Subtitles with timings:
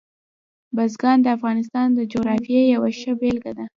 [0.75, 3.65] بزګان د افغانستان د جغرافیې یوه ښه بېلګه ده.